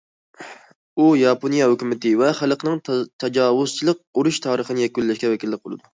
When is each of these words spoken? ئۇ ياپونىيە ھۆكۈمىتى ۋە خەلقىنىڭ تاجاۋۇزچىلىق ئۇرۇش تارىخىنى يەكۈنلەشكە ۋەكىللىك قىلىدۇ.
ئۇ 1.03 1.09
ياپونىيە 1.19 1.67
ھۆكۈمىتى 1.73 2.13
ۋە 2.21 2.31
خەلقىنىڭ 2.39 2.81
تاجاۋۇزچىلىق 2.91 4.01
ئۇرۇش 4.15 4.41
تارىخىنى 4.47 4.87
يەكۈنلەشكە 4.89 5.35
ۋەكىللىك 5.37 5.63
قىلىدۇ. 5.69 5.87